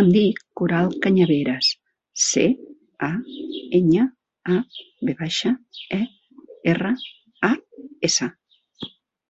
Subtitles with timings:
[0.00, 1.70] Em dic Coral Cañaveras:
[2.24, 2.44] ce,
[3.06, 3.08] a,
[3.78, 4.04] enya,
[4.58, 4.58] a,
[5.08, 5.52] ve baixa,
[5.98, 6.00] e,
[6.74, 6.94] erra,
[7.50, 7.52] a,
[8.10, 8.30] essa.